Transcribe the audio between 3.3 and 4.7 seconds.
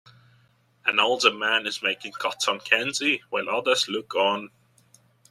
others look on.